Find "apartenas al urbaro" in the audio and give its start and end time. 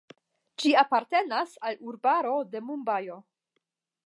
0.83-2.35